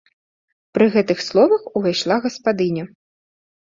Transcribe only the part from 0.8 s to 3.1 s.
гэтых словах увайшла гаспадыня.